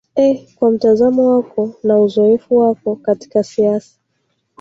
[0.17, 3.95] ee kwa mtazamo wako na uzoefu wako katika siasa